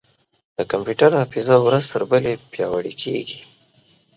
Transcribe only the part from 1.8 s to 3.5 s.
تر بلې پیاوړې کېږي.